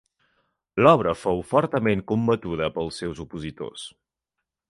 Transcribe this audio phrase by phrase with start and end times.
[0.85, 3.87] L'obra fou fortament combatuda pels seus opositors.